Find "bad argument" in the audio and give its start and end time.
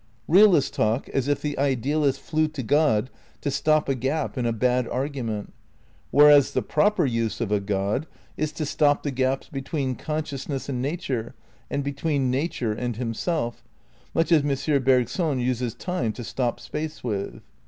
4.51-5.53